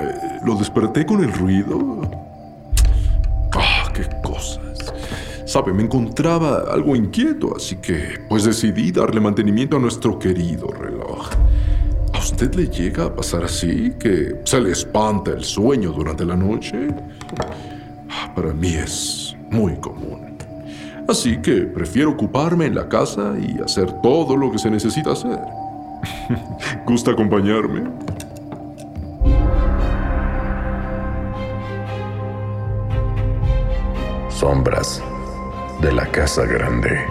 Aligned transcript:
Ah, 0.00 0.40
¿Lo 0.44 0.54
desperté 0.54 1.04
con 1.04 1.22
el 1.22 1.32
ruido? 1.32 2.02
Ah, 3.52 3.90
qué 3.92 4.06
cosas. 4.22 4.92
Sabe, 5.44 5.72
me 5.72 5.82
encontraba 5.82 6.64
algo 6.70 6.94
inquieto, 6.94 7.56
así 7.56 7.76
que 7.76 8.20
pues 8.28 8.44
decidí 8.44 8.92
darle 8.92 9.20
mantenimiento 9.20 9.76
a 9.76 9.80
nuestro 9.80 10.18
querido 10.18 10.68
reloj. 10.68 11.28
¿A 12.14 12.18
usted 12.18 12.54
le 12.54 12.68
llega 12.68 13.06
a 13.06 13.14
pasar 13.14 13.44
así? 13.44 13.92
¿Que 13.98 14.40
se 14.44 14.60
le 14.60 14.72
espanta 14.72 15.32
el 15.32 15.42
sueño 15.42 15.90
durante 15.90 16.24
la 16.24 16.36
noche? 16.36 16.88
Para 18.34 18.52
mí 18.52 18.74
es 18.74 19.36
muy 19.50 19.74
común. 19.76 20.36
Así 21.08 21.38
que 21.38 21.62
prefiero 21.62 22.10
ocuparme 22.10 22.66
en 22.66 22.74
la 22.74 22.88
casa 22.88 23.34
y 23.40 23.60
hacer 23.62 23.90
todo 24.02 24.36
lo 24.36 24.52
que 24.52 24.58
se 24.58 24.70
necesita 24.70 25.12
hacer. 25.12 25.40
¿Gusta 26.86 27.12
acompañarme? 27.12 27.84
Sombras 34.38 35.02
de 35.80 35.92
la 35.92 36.06
Casa 36.12 36.44
Grande. 36.44 37.04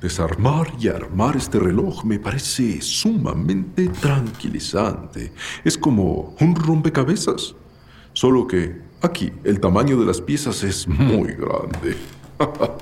Desarmar 0.00 0.72
y 0.80 0.88
armar 0.88 1.36
este 1.36 1.58
reloj 1.58 2.02
me 2.06 2.18
parece 2.18 2.80
sumamente 2.80 3.88
tranquilizante. 3.88 5.34
Es 5.64 5.76
como 5.76 6.34
un 6.40 6.54
rompecabezas. 6.54 7.54
Solo 8.14 8.46
que 8.46 8.93
aquí 9.04 9.32
el 9.44 9.60
tamaño 9.60 9.98
de 9.98 10.06
las 10.06 10.20
piezas 10.20 10.62
es 10.62 10.88
muy 10.88 11.34
grande. 11.34 11.96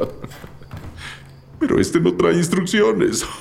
Pero 1.59 1.81
este 1.81 2.01
no 2.01 2.15
trae 2.15 2.35
instrucciones. 2.35 3.25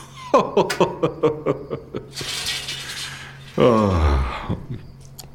Ah, 3.57 4.55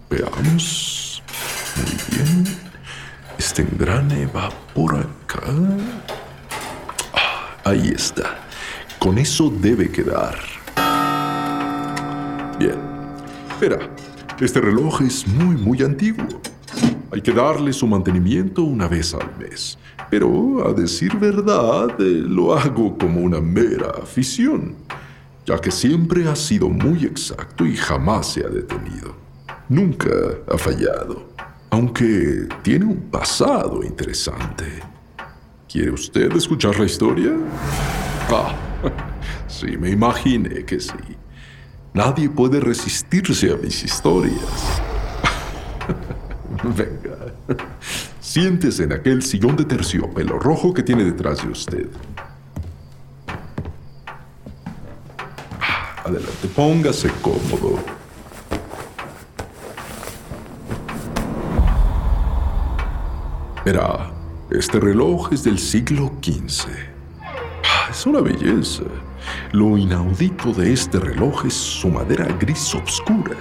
veamos. 0.08 1.22
Muy 1.76 2.16
bien. 2.16 2.46
Este 3.36 3.60
engrane 3.60 4.26
va 4.26 4.48
por 4.74 4.96
acá. 4.96 5.42
Ahí 7.62 7.92
está. 7.94 8.38
Con 8.98 9.18
eso 9.18 9.50
debe 9.50 9.92
quedar. 9.92 10.38
Bien. 12.58 12.80
Verá, 13.60 13.78
este 14.40 14.60
reloj 14.62 15.02
es 15.02 15.26
muy, 15.26 15.56
muy 15.56 15.82
antiguo. 15.82 16.26
Hay 17.12 17.20
que 17.20 17.32
darle 17.32 17.72
su 17.72 17.86
mantenimiento 17.86 18.62
una 18.62 18.88
vez 18.88 19.14
al 19.14 19.30
mes. 19.38 19.78
Pero, 20.10 20.66
a 20.68 20.72
decir 20.72 21.16
verdad, 21.16 22.00
eh, 22.00 22.22
lo 22.26 22.56
hago 22.56 22.98
como 22.98 23.20
una 23.20 23.40
mera 23.40 23.90
afición, 24.02 24.74
ya 25.44 25.58
que 25.58 25.70
siempre 25.70 26.28
ha 26.28 26.34
sido 26.34 26.68
muy 26.68 27.04
exacto 27.04 27.64
y 27.64 27.76
jamás 27.76 28.32
se 28.32 28.44
ha 28.44 28.48
detenido. 28.48 29.14
Nunca 29.68 30.10
ha 30.52 30.58
fallado, 30.58 31.28
aunque 31.70 32.48
tiene 32.62 32.84
un 32.84 33.00
pasado 33.10 33.82
interesante. 33.84 34.64
¿Quiere 35.68 35.90
usted 35.90 36.34
escuchar 36.36 36.78
la 36.78 36.86
historia? 36.86 37.32
Ah, 38.30 38.54
sí, 39.48 39.76
me 39.76 39.90
imaginé 39.90 40.64
que 40.64 40.80
sí. 40.80 40.92
Nadie 41.94 42.28
puede 42.28 42.60
resistirse 42.60 43.50
a 43.50 43.56
mis 43.56 43.82
historias. 43.82 44.85
Venga, 46.74 47.32
siéntese 48.20 48.84
en 48.84 48.92
aquel 48.92 49.22
sillón 49.22 49.56
de 49.56 49.64
terciopelo 49.64 50.38
rojo 50.38 50.74
que 50.74 50.82
tiene 50.82 51.04
detrás 51.04 51.42
de 51.44 51.50
usted. 51.50 51.86
Adelante, 56.04 56.48
póngase 56.54 57.10
cómodo. 57.22 57.78
Verá, 63.64 64.10
este 64.50 64.80
reloj 64.80 65.32
es 65.32 65.44
del 65.44 65.58
siglo 65.58 66.12
XV. 66.22 66.68
Ah, 67.22 67.88
es 67.90 68.06
una 68.06 68.20
belleza. 68.20 68.84
Lo 69.52 69.76
inaudito 69.76 70.52
de 70.52 70.72
este 70.72 70.98
reloj 70.98 71.46
es 71.46 71.54
su 71.54 71.88
madera 71.88 72.26
gris 72.38 72.74
oscura. 72.74 73.36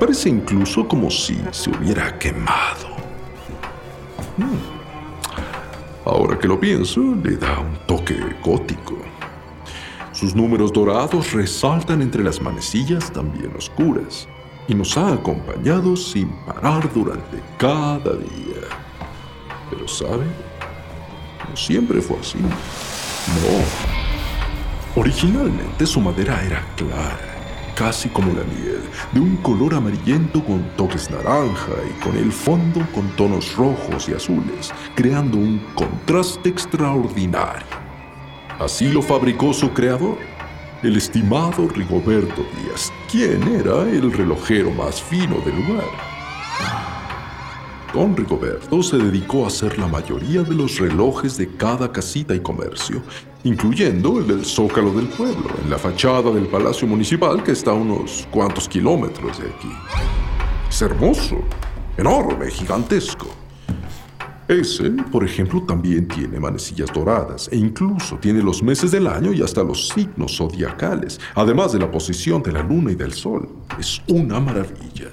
Parece 0.00 0.30
incluso 0.30 0.88
como 0.88 1.10
si 1.10 1.38
se 1.50 1.68
hubiera 1.68 2.18
quemado. 2.18 2.88
Hmm. 4.38 4.56
Ahora 6.06 6.38
que 6.38 6.48
lo 6.48 6.58
pienso, 6.58 7.14
le 7.22 7.36
da 7.36 7.60
un 7.60 7.76
toque 7.86 8.18
gótico. 8.42 8.96
Sus 10.12 10.34
números 10.34 10.72
dorados 10.72 11.32
resaltan 11.32 12.00
entre 12.00 12.24
las 12.24 12.40
manecillas 12.40 13.12
también 13.12 13.54
oscuras 13.54 14.26
y 14.66 14.74
nos 14.74 14.96
ha 14.96 15.12
acompañado 15.12 15.94
sin 15.94 16.30
parar 16.46 16.90
durante 16.94 17.42
cada 17.58 18.14
día. 18.14 18.62
Pero 19.68 19.86
¿sabe? 19.86 20.24
No 21.48 21.56
siempre 21.56 22.00
fue 22.00 22.16
así. 22.18 22.38
No. 22.38 22.50
Originalmente 24.96 25.86
su 25.86 26.00
madera 26.00 26.42
era 26.44 26.64
clara, 26.74 27.29
casi 27.80 28.10
como 28.10 28.28
la 28.34 28.44
miel, 28.44 28.82
de 29.10 29.20
un 29.20 29.36
color 29.38 29.72
amarillento 29.72 30.44
con 30.44 30.62
toques 30.76 31.10
naranja 31.10 31.72
y 31.88 32.04
con 32.04 32.14
el 32.14 32.30
fondo 32.30 32.86
con 32.94 33.08
tonos 33.16 33.56
rojos 33.56 34.06
y 34.06 34.12
azules, 34.12 34.70
creando 34.94 35.38
un 35.38 35.58
contraste 35.74 36.50
extraordinario. 36.50 37.64
Así 38.58 38.88
lo 38.88 39.00
fabricó 39.00 39.54
su 39.54 39.70
creador, 39.70 40.18
el 40.82 40.98
estimado 40.98 41.68
Rigoberto 41.68 42.42
Díaz, 42.42 42.92
quien 43.10 43.42
era 43.44 43.88
el 43.88 44.12
relojero 44.12 44.70
más 44.72 45.00
fino 45.00 45.36
del 45.40 45.56
lugar. 45.56 45.88
Don 47.94 48.14
Rigoberto 48.14 48.82
se 48.82 48.98
dedicó 48.98 49.44
a 49.44 49.46
hacer 49.46 49.78
la 49.78 49.88
mayoría 49.88 50.42
de 50.42 50.54
los 50.54 50.78
relojes 50.78 51.38
de 51.38 51.56
cada 51.56 51.90
casita 51.90 52.34
y 52.34 52.40
comercio, 52.40 53.02
incluyendo 53.44 54.18
el 54.18 54.26
del 54.26 54.44
Zócalo 54.44 54.92
del 54.92 55.06
pueblo, 55.08 55.50
en 55.62 55.70
la 55.70 55.78
fachada 55.78 56.30
del 56.30 56.46
Palacio 56.46 56.86
Municipal 56.86 57.42
que 57.42 57.52
está 57.52 57.70
a 57.70 57.74
unos 57.74 58.26
cuantos 58.30 58.68
kilómetros 58.68 59.38
de 59.38 59.46
aquí. 59.46 59.72
Es 60.68 60.82
hermoso, 60.82 61.38
enorme, 61.96 62.50
gigantesco. 62.50 63.28
Ese, 64.46 64.90
por 64.90 65.24
ejemplo, 65.24 65.62
también 65.62 66.08
tiene 66.08 66.40
manecillas 66.40 66.92
doradas 66.92 67.48
e 67.52 67.56
incluso 67.56 68.18
tiene 68.18 68.42
los 68.42 68.64
meses 68.64 68.90
del 68.90 69.06
año 69.06 69.32
y 69.32 69.42
hasta 69.42 69.62
los 69.62 69.88
signos 69.88 70.36
zodiacales, 70.36 71.20
además 71.36 71.72
de 71.72 71.78
la 71.78 71.88
posición 71.88 72.42
de 72.42 72.52
la 72.52 72.62
luna 72.62 72.90
y 72.90 72.96
del 72.96 73.12
sol. 73.12 73.48
Es 73.78 74.02
una 74.08 74.40
maravilla. 74.40 75.08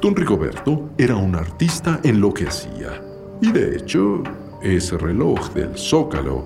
Don 0.00 0.14
Rigoberto 0.14 0.90
era 0.96 1.16
un 1.16 1.34
artista 1.34 1.98
en 2.04 2.20
lo 2.20 2.32
que 2.32 2.46
hacía. 2.46 3.02
Y 3.42 3.50
de 3.50 3.76
hecho, 3.76 4.22
ese 4.62 4.98
reloj 4.98 5.50
del 5.54 5.76
Zócalo 5.78 6.44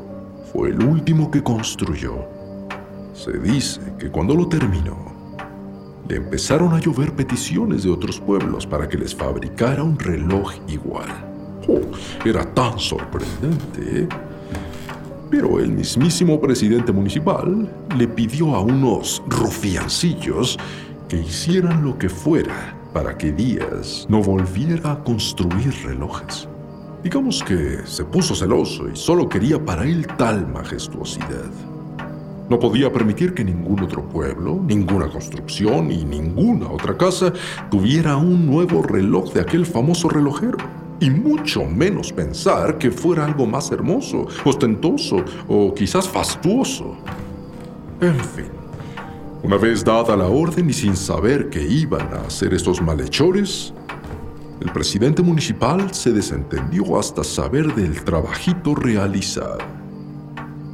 fue 0.52 0.68
el 0.68 0.82
último 0.82 1.30
que 1.30 1.42
construyó. 1.42 2.26
Se 3.14 3.38
dice 3.38 3.80
que 3.98 4.10
cuando 4.10 4.34
lo 4.34 4.48
terminó, 4.48 4.96
le 6.08 6.16
empezaron 6.16 6.74
a 6.74 6.78
llover 6.78 7.12
peticiones 7.14 7.84
de 7.84 7.90
otros 7.90 8.20
pueblos 8.20 8.66
para 8.66 8.86
que 8.86 8.98
les 8.98 9.14
fabricara 9.14 9.82
un 9.82 9.98
reloj 9.98 10.52
igual. 10.68 11.08
Oh, 11.68 11.80
era 12.26 12.44
tan 12.52 12.78
sorprendente. 12.78 14.02
¿eh? 14.02 14.08
Pero 15.30 15.58
el 15.58 15.72
mismísimo 15.72 16.38
presidente 16.38 16.92
municipal 16.92 17.66
le 17.96 18.08
pidió 18.08 18.54
a 18.54 18.60
unos 18.60 19.22
rufiancillos 19.26 20.58
que 21.08 21.16
hicieran 21.16 21.82
lo 21.82 21.96
que 21.96 22.10
fuera 22.10 22.76
para 22.92 23.16
que 23.16 23.32
Díaz 23.32 24.06
no 24.10 24.22
volviera 24.22 24.92
a 24.92 25.02
construir 25.02 25.72
relojes. 25.84 26.48
Digamos 27.02 27.42
que 27.42 27.80
se 27.84 28.04
puso 28.04 28.32
celoso 28.34 28.88
y 28.88 28.94
solo 28.94 29.28
quería 29.28 29.62
para 29.62 29.82
él 29.84 30.06
tal 30.16 30.46
majestuosidad. 30.46 31.50
No 32.48 32.60
podía 32.60 32.92
permitir 32.92 33.34
que 33.34 33.44
ningún 33.44 33.80
otro 33.80 34.08
pueblo, 34.08 34.60
ninguna 34.64 35.08
construcción 35.08 35.90
y 35.90 36.04
ninguna 36.04 36.70
otra 36.70 36.96
casa 36.96 37.32
tuviera 37.70 38.16
un 38.16 38.46
nuevo 38.46 38.82
reloj 38.82 39.32
de 39.32 39.40
aquel 39.40 39.66
famoso 39.66 40.08
relojero. 40.08 40.58
Y 41.00 41.10
mucho 41.10 41.64
menos 41.64 42.12
pensar 42.12 42.78
que 42.78 42.92
fuera 42.92 43.24
algo 43.24 43.46
más 43.46 43.72
hermoso, 43.72 44.28
ostentoso 44.44 45.24
o 45.48 45.74
quizás 45.74 46.08
fastuoso. 46.08 46.96
En 48.00 48.14
fin, 48.14 48.50
una 49.42 49.56
vez 49.56 49.84
dada 49.84 50.16
la 50.16 50.26
orden 50.26 50.70
y 50.70 50.72
sin 50.72 50.94
saber 50.94 51.50
qué 51.50 51.62
iban 51.62 52.14
a 52.14 52.26
hacer 52.28 52.54
estos 52.54 52.80
malhechores, 52.80 53.74
el 54.62 54.70
presidente 54.70 55.22
municipal 55.22 55.92
se 55.92 56.12
desentendió 56.12 56.98
hasta 56.98 57.24
saber 57.24 57.74
del 57.74 58.04
trabajito 58.04 58.76
realizado. 58.76 59.58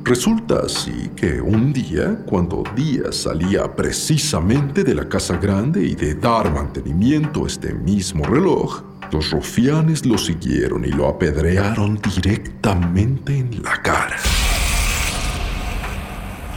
Resulta 0.05 0.61
así 0.67 1.11
que 1.17 1.41
un 1.41 1.73
día, 1.73 2.23
cuando 2.27 2.63
Díaz 2.77 3.17
salía 3.17 3.75
precisamente 3.75 4.85
de 4.85 4.95
la 4.95 5.09
casa 5.09 5.39
grande 5.39 5.83
y 5.83 5.95
de 5.95 6.15
dar 6.15 6.53
mantenimiento 6.53 7.45
a 7.45 7.47
este 7.47 7.73
mismo 7.73 8.25
reloj, 8.25 8.83
los 9.11 9.31
rufianes 9.31 10.05
lo 10.05 10.19
siguieron 10.19 10.85
y 10.85 10.89
lo 10.89 11.09
apedrearon 11.09 11.99
directamente 11.99 13.39
en 13.39 13.63
la 13.63 13.81
cara, 13.81 14.17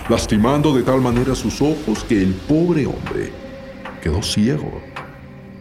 lastimando 0.09 0.73
de 0.73 0.83
tal 0.83 0.99
manera 0.99 1.33
sus 1.33 1.61
ojos 1.61 2.03
que 2.03 2.21
el 2.21 2.33
pobre 2.33 2.85
hombre 2.85 3.31
quedó 4.01 4.21
ciego. 4.21 4.81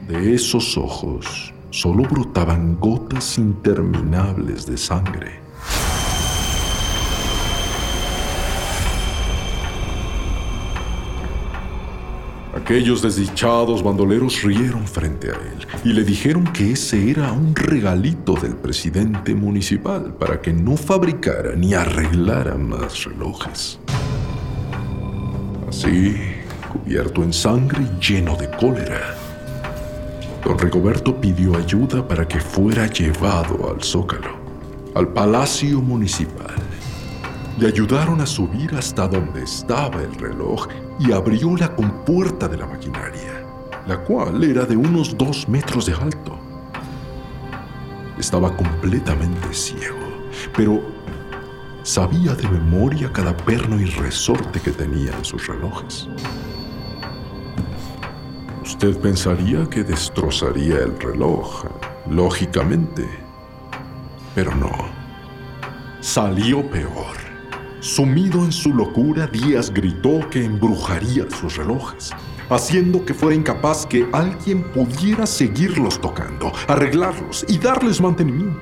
De 0.09 0.35
esos 0.35 0.77
ojos 0.77 1.55
solo 1.71 2.03
brotaban 2.03 2.79
gotas 2.79 3.39
interminables 3.39 4.67
de 4.67 4.77
sangre. 4.77 5.41
Aquellos 12.55 13.03
desdichados 13.03 13.83
bandoleros 13.83 14.43
rieron 14.43 14.87
frente 14.87 15.29
a 15.31 15.35
él 15.35 15.67
y 15.85 15.93
le 15.93 16.05
dijeron 16.05 16.45
que 16.53 16.73
ese 16.73 17.11
era 17.11 17.33
un 17.33 17.55
regalito 17.55 18.35
del 18.35 18.55
presidente 18.55 19.35
municipal 19.35 20.15
para 20.15 20.41
que 20.41 20.53
no 20.53 20.77
fabricara 20.77 21.57
ni 21.57 21.75
arreglara 21.75 22.57
más 22.57 23.05
relojes. 23.05 23.79
Así, 25.69 26.17
cubierto 26.73 27.23
en 27.23 27.33
sangre 27.33 27.83
y 27.83 28.05
lleno 28.05 28.37
de 28.37 28.51
cólera, 28.51 29.17
don 30.45 30.59
Rigoberto 30.59 31.21
pidió 31.21 31.57
ayuda 31.57 32.07
para 32.07 32.27
que 32.27 32.41
fuera 32.41 32.87
llevado 32.87 33.71
al 33.71 33.83
zócalo, 33.83 34.37
al 34.95 35.09
palacio 35.09 35.81
municipal. 35.81 36.55
Le 37.59 37.69
ayudaron 37.69 38.21
a 38.21 38.27
subir 38.27 38.75
hasta 38.75 39.07
donde 39.07 39.43
estaba 39.43 40.03
el 40.03 40.15
reloj 40.15 40.67
y 40.99 41.13
abrió 41.13 41.57
la 41.57 41.75
compuerta 41.75 42.49
de 42.49 42.57
la 42.57 42.67
maquinaria, 42.67 43.45
la 43.87 43.99
cual 43.99 44.43
era 44.43 44.65
de 44.65 44.77
unos 44.77 45.17
dos 45.17 45.47
metros 45.49 45.87
de 45.87 45.93
alto. 45.93 46.39
Estaba 48.19 48.57
completamente 48.57 49.53
ciego, 49.53 49.99
pero 50.57 50.81
sabía 51.83 52.35
de 52.35 52.49
memoria 52.49 53.13
cada 53.13 53.37
perno 53.37 53.79
y 53.79 53.85
resorte 53.85 54.61
que 54.61 54.71
tenía 54.71 55.13
en 55.13 55.25
sus 55.25 55.47
relojes. 55.47 56.09
Usted 58.73 58.97
pensaría 58.99 59.67
que 59.69 59.83
destrozaría 59.83 60.77
el 60.79 60.97
reloj, 61.01 61.65
lógicamente, 62.09 63.05
pero 64.33 64.55
no. 64.55 64.71
Salió 66.01 66.63
peor. 66.71 67.17
Sumido 67.81 68.45
en 68.45 68.53
su 68.53 68.73
locura, 68.73 69.27
Díaz 69.27 69.75
gritó 69.75 70.21
que 70.31 70.45
embrujaría 70.45 71.29
sus 71.29 71.57
relojes, 71.57 72.13
haciendo 72.49 73.05
que 73.05 73.13
fuera 73.13 73.35
incapaz 73.35 73.85
que 73.85 74.09
alguien 74.13 74.63
pudiera 74.63 75.27
seguirlos 75.27 76.01
tocando, 76.01 76.53
arreglarlos 76.69 77.45
y 77.49 77.59
darles 77.59 78.01
mantenimiento. 78.01 78.61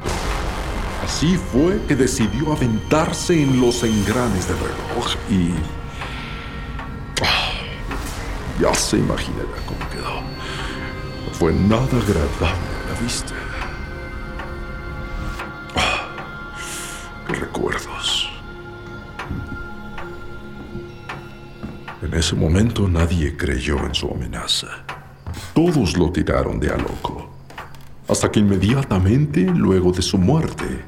Así 1.05 1.37
fue 1.53 1.83
que 1.87 1.95
decidió 1.95 2.55
aventarse 2.55 3.43
en 3.43 3.61
los 3.61 3.85
engranes 3.85 4.49
del 4.49 4.57
reloj 4.57 5.15
y... 5.31 5.78
Ya 8.61 8.75
se 8.75 8.99
imaginará 8.99 9.57
cómo 9.67 9.89
quedó. 9.91 10.21
No 11.25 11.33
fue 11.33 11.53
nada 11.53 11.85
agradable 11.85 12.45
a 12.45 12.93
la 12.93 13.01
vista. 13.01 13.35
Qué 17.27 17.35
recuerdos. 17.35 18.29
En 22.03 22.15
ese 22.15 22.35
momento 22.35 22.89
nadie 22.89 23.37
creyó 23.37 23.79
en 23.87 23.95
su 23.95 24.11
amenaza. 24.11 24.69
Todos 25.55 25.97
lo 25.97 26.11
tiraron 26.11 26.59
de 26.59 26.71
a 26.71 26.77
loco. 26.77 27.31
Hasta 28.09 28.31
que 28.31 28.41
inmediatamente, 28.41 29.43
luego 29.43 29.93
de 29.93 30.03
su 30.03 30.19
muerte, 30.19 30.85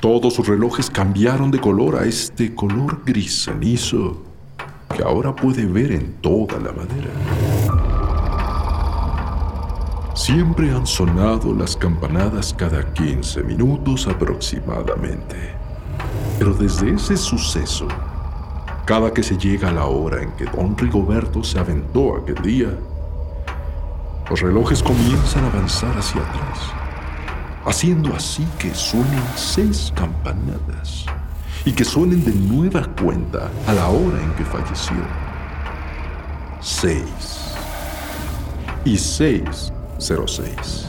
todos 0.00 0.32
sus 0.32 0.46
relojes 0.46 0.88
cambiaron 0.88 1.50
de 1.50 1.60
color 1.60 1.96
a 1.96 2.06
este 2.06 2.54
color 2.54 3.02
gris 3.04 3.44
cenizo 3.44 4.27
que 4.94 5.02
ahora 5.02 5.34
puede 5.34 5.66
ver 5.66 5.92
en 5.92 6.14
toda 6.20 6.58
la 6.58 6.72
madera. 6.72 7.10
Siempre 10.14 10.70
han 10.70 10.86
sonado 10.86 11.54
las 11.54 11.76
campanadas 11.76 12.52
cada 12.52 12.92
15 12.92 13.42
minutos 13.44 14.06
aproximadamente. 14.08 15.36
Pero 16.38 16.54
desde 16.54 16.94
ese 16.94 17.16
suceso, 17.16 17.86
cada 18.84 19.12
que 19.12 19.22
se 19.22 19.36
llega 19.36 19.68
a 19.68 19.72
la 19.72 19.86
hora 19.86 20.22
en 20.22 20.32
que 20.32 20.44
don 20.44 20.76
Rigoberto 20.76 21.44
se 21.44 21.58
aventó 21.58 22.16
aquel 22.16 22.42
día, 22.42 22.68
los 24.28 24.40
relojes 24.40 24.82
comienzan 24.82 25.44
a 25.44 25.48
avanzar 25.48 25.96
hacia 25.96 26.20
atrás, 26.20 26.72
haciendo 27.64 28.14
así 28.14 28.46
que 28.58 28.74
suenen 28.74 29.22
seis 29.36 29.92
campanadas 29.96 31.06
y 31.64 31.72
que 31.72 31.84
suenen 31.84 32.24
de 32.24 32.32
nueva 32.32 32.86
cuenta 33.00 33.50
a 33.66 33.72
la 33.72 33.88
hora 33.88 34.22
en 34.22 34.32
que 34.32 34.44
falleció. 34.44 34.96
Seis. 36.60 37.54
Y 38.84 38.96
seis, 38.96 39.72
cero 39.98 40.24
seis. 40.26 40.86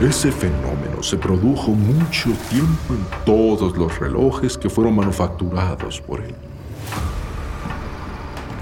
Ese 0.00 0.32
fenómeno 0.32 1.02
se 1.02 1.16
produjo 1.16 1.70
mucho 1.70 2.30
tiempo 2.50 2.94
en 2.94 3.06
todos 3.24 3.76
los 3.76 3.98
relojes 4.00 4.58
que 4.58 4.68
fueron 4.68 4.96
manufacturados 4.96 6.00
por 6.00 6.20
él. 6.20 6.34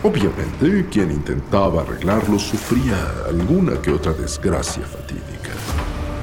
Obviamente, 0.02 0.86
quien 0.90 1.10
intentaba 1.10 1.82
arreglarlos 1.82 2.42
sufría 2.42 2.96
alguna 3.26 3.80
que 3.80 3.90
otra 3.90 4.12
desgracia 4.12 4.82
fatídica. 4.84 5.50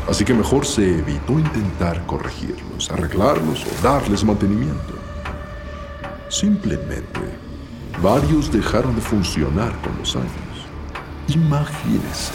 Así 0.09 0.23
que 0.23 0.33
mejor 0.33 0.65
se 0.65 0.99
evitó 0.99 1.33
intentar 1.33 2.05
corregirlos, 2.05 2.89
arreglarlos 2.89 3.65
o 3.65 3.83
darles 3.83 4.23
mantenimiento. 4.23 4.93
Simplemente, 6.29 7.19
varios 8.01 8.51
dejaron 8.51 8.95
de 8.95 9.01
funcionar 9.01 9.73
con 9.81 9.97
los 9.97 10.15
años. 10.15 10.31
Imagínense. 11.27 12.31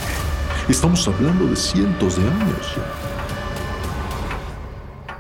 Estamos 0.68 1.08
hablando 1.08 1.46
de 1.46 1.56
cientos 1.56 2.16
de 2.16 2.22
años. 2.22 2.76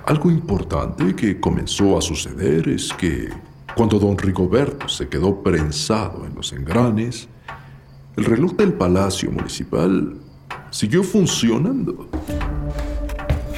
Algo 0.04 0.30
importante 0.30 1.16
que 1.16 1.40
comenzó 1.40 1.96
a 1.96 2.02
suceder 2.02 2.68
es 2.68 2.92
que 2.92 3.30
cuando 3.74 3.98
don 3.98 4.18
Rigoberto 4.18 4.88
se 4.88 5.08
quedó 5.08 5.42
prensado 5.42 6.26
en 6.26 6.34
los 6.34 6.52
engranes, 6.52 7.28
el 8.16 8.26
reloj 8.26 8.52
del 8.52 8.74
Palacio 8.74 9.30
Municipal 9.30 10.18
siguió 10.70 11.02
funcionando. 11.02 12.08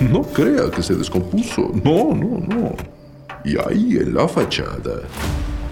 No 0.00 0.22
crea 0.22 0.70
que 0.70 0.82
se 0.82 0.94
descompuso. 0.94 1.70
No, 1.84 2.14
no, 2.14 2.40
no. 2.46 2.74
Y 3.44 3.56
ahí 3.58 3.96
en 3.96 4.14
la 4.14 4.26
fachada 4.26 5.02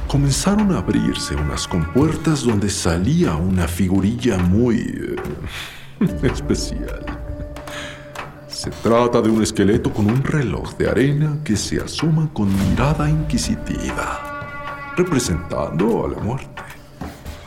comenzaron 0.07 0.73
a 0.73 0.79
abrirse 0.79 1.35
unas 1.35 1.67
compuertas 1.67 2.43
donde 2.43 2.69
salía 2.69 3.35
una 3.35 3.67
figurilla 3.67 4.38
muy... 4.38 4.79
Eh, 4.79 5.17
especial. 6.23 7.05
Se 8.49 8.71
trata 8.71 9.21
de 9.21 9.31
un 9.31 9.43
esqueleto 9.43 9.93
con 9.93 10.07
un 10.07 10.23
reloj 10.23 10.76
de 10.76 10.88
arena 10.88 11.38
que 11.43 11.57
se 11.57 11.81
asoma 11.81 12.29
con 12.33 12.49
mirada 12.69 13.09
inquisitiva, 13.09 14.93
representando 14.97 16.05
a 16.05 16.11
la 16.11 16.19
muerte, 16.21 16.62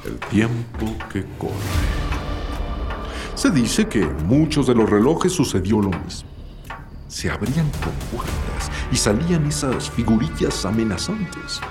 el 0.05 0.17
tiempo 0.29 0.87
que 1.11 1.23
corre. 1.37 1.53
Se 3.35 3.51
dice 3.51 3.87
que 3.87 4.01
en 4.01 4.27
muchos 4.27 4.67
de 4.67 4.75
los 4.75 4.89
relojes 4.89 5.31
sucedió 5.31 5.81
lo 5.81 5.91
mismo. 5.91 6.34
Se 7.07 7.29
abrían 7.29 7.69
compuertas 7.83 8.71
y 8.91 8.95
salían 8.95 9.45
esas 9.45 9.89
figurillas 9.89 10.65
amenazantes. 10.65 11.61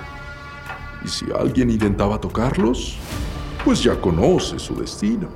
Y 1.04 1.08
si 1.08 1.26
alguien 1.38 1.70
intentaba 1.70 2.20
tocarlos, 2.20 2.96
pues 3.64 3.82
ya 3.82 4.00
conoce 4.00 4.58
su 4.58 4.76
destino. 4.76 5.28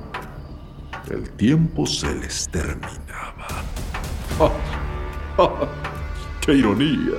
El 1.09 1.29
tiempo 1.31 1.85
se 1.85 2.13
les 2.15 2.47
terminaba. 2.49 3.47
¡Qué 6.41 6.53
ironía! 6.53 7.13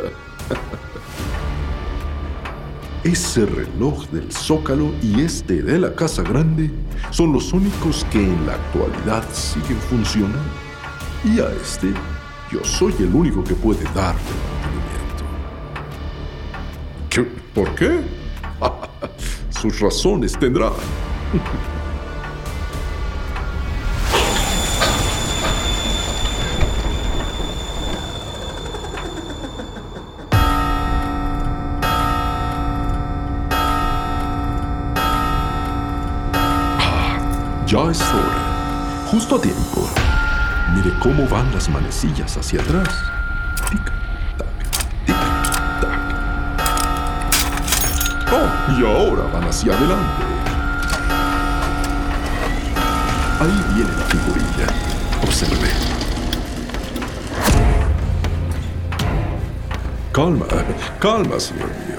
Ese 3.04 3.46
reloj 3.46 4.06
del 4.08 4.30
Zócalo 4.30 4.92
y 5.02 5.22
este 5.22 5.62
de 5.62 5.78
la 5.78 5.94
Casa 5.94 6.22
Grande 6.22 6.70
son 7.10 7.32
los 7.32 7.52
únicos 7.52 8.06
que 8.12 8.22
en 8.22 8.46
la 8.46 8.54
actualidad 8.54 9.24
siguen 9.32 9.78
funcionando. 9.78 10.38
Y 11.24 11.40
a 11.40 11.50
este 11.50 11.92
yo 12.50 12.64
soy 12.64 12.92
el 12.98 13.14
único 13.14 13.44
que 13.44 13.54
puede 13.54 13.84
darle 13.94 14.20
mantenimiento. 14.60 15.24
¿Qué? 17.08 17.22
¿Por 17.54 17.74
qué? 17.76 18.00
Sus 19.50 19.78
razones 19.78 20.36
tendrá. 20.38 20.72
Ya 37.66 37.88
es 37.88 38.02
hora. 38.02 39.06
Justo 39.12 39.36
a 39.36 39.40
tiempo. 39.40 39.99
Mire 40.74 40.92
cómo 41.00 41.26
van 41.28 41.52
las 41.52 41.68
manecillas 41.68 42.36
hacia 42.36 42.60
atrás. 42.60 42.88
Tic, 43.68 43.84
tac, 44.38 44.48
tic, 45.04 45.16
tac. 45.80 45.98
Oh, 48.32 48.72
y 48.78 48.84
ahora 48.86 49.24
van 49.32 49.44
hacia 49.48 49.72
adelante. 49.72 50.22
Ahí 53.40 53.64
viene 53.74 53.90
la 53.96 54.04
figurilla. 54.04 54.66
Observe. 55.22 55.70
Calma, 60.12 60.46
calma, 61.00 61.40
señor 61.40 61.68
mío. 61.68 61.96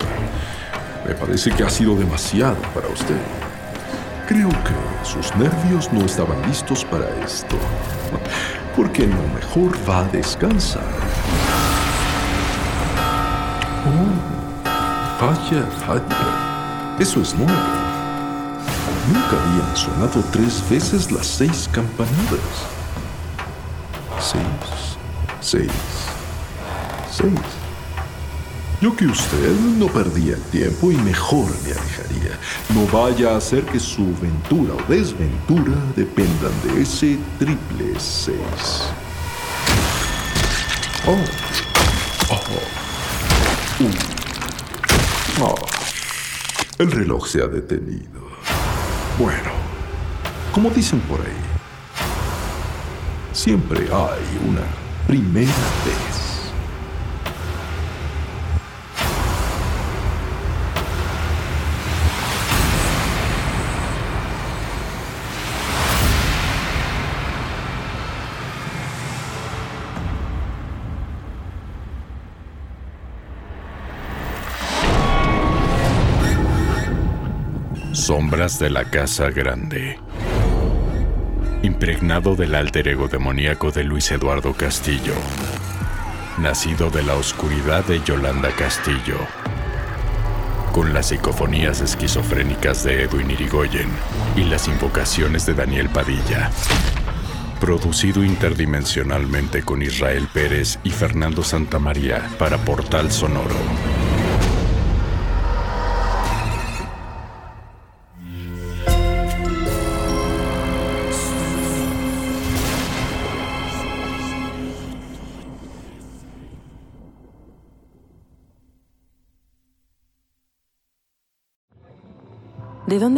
Me 1.07 1.15
parece 1.15 1.51
que 1.51 1.63
ha 1.63 1.69
sido 1.69 1.95
demasiado 1.95 2.61
para 2.73 2.87
usted. 2.87 3.19
Creo 4.27 4.49
que 4.49 4.75
sus 5.03 5.35
nervios 5.35 5.91
no 5.91 6.05
estaban 6.05 6.41
listos 6.47 6.85
para 6.85 7.09
esto. 7.25 7.57
Porque 8.75 9.05
lo 9.05 9.27
mejor 9.33 9.77
va 9.87 9.99
a 9.99 10.03
descansar. 10.05 10.83
Oh, 13.85 15.25
vaya, 15.25 15.65
vaya. 15.87 16.97
Eso 16.99 17.21
es 17.21 17.35
nuevo. 17.35 17.51
Nunca 19.07 19.35
habían 19.43 19.75
sonado 19.75 20.23
tres 20.31 20.63
veces 20.69 21.11
las 21.11 21.25
seis 21.25 21.69
campanadas. 21.71 22.67
Seis, 24.19 24.97
seis, 25.41 25.71
seis. 27.11 27.60
Yo 28.81 28.95
que 28.95 29.05
usted 29.05 29.51
no 29.77 29.85
perdía 29.85 30.33
el 30.33 30.41
tiempo 30.45 30.91
y 30.91 30.95
mejor 30.95 31.45
me 31.63 31.71
alejaría. 31.71 32.39
No 32.69 32.87
vaya 32.87 33.35
a 33.35 33.37
hacer 33.37 33.63
que 33.65 33.79
su 33.79 34.07
ventura 34.19 34.73
o 34.73 34.91
desventura 34.91 35.77
dependan 35.95 36.51
de 36.63 36.81
ese 36.81 37.19
triple 37.37 37.93
seis. 37.99 38.89
Oh. 41.05 41.15
Oh. 42.31 42.39
Uh. 43.83 45.43
Oh. 45.43 45.55
El 46.79 46.91
reloj 46.91 47.27
se 47.27 47.43
ha 47.43 47.47
detenido. 47.47 48.31
Bueno, 49.19 49.51
como 50.51 50.71
dicen 50.71 51.01
por 51.01 51.21
ahí, 51.21 51.27
siempre 53.31 53.81
hay 53.81 54.49
una 54.49 54.65
primera 55.05 55.51
vez. 55.85 56.10
Sombras 78.11 78.59
de 78.59 78.69
la 78.69 78.83
Casa 78.83 79.29
Grande. 79.29 79.97
Impregnado 81.63 82.35
del 82.35 82.55
alter 82.55 82.89
ego 82.89 83.07
demoníaco 83.07 83.71
de 83.71 83.85
Luis 83.85 84.11
Eduardo 84.11 84.51
Castillo. 84.51 85.13
Nacido 86.37 86.89
de 86.89 87.03
la 87.03 87.15
oscuridad 87.15 87.85
de 87.85 88.01
Yolanda 88.03 88.49
Castillo. 88.51 89.15
Con 90.73 90.93
las 90.93 91.07
psicofonías 91.07 91.79
esquizofrénicas 91.79 92.83
de 92.83 93.03
Edwin 93.03 93.31
Irigoyen 93.31 93.87
y 94.35 94.43
las 94.43 94.67
invocaciones 94.67 95.45
de 95.45 95.53
Daniel 95.53 95.87
Padilla. 95.87 96.51
Producido 97.61 98.25
interdimensionalmente 98.25 99.63
con 99.63 99.81
Israel 99.81 100.27
Pérez 100.33 100.79
y 100.83 100.89
Fernando 100.89 101.43
Santamaría 101.43 102.27
para 102.37 102.57
Portal 102.57 103.09
Sonoro. 103.09 103.55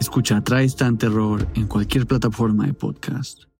Escucha 0.00 0.40
Tristan 0.40 0.96
Terror 0.96 1.46
en 1.54 1.66
cualquier 1.66 2.06
plataforma 2.06 2.66
de 2.66 2.72
podcast. 2.72 3.44